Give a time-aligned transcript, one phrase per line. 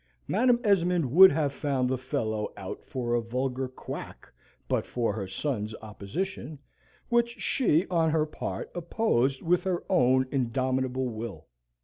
[0.27, 4.27] Madam Esmond would have found the fellow out for a vulgar quack
[4.67, 6.57] but for her sons' opposition,
[7.09, 11.45] which she, on her part, opposed with her own indomitable will.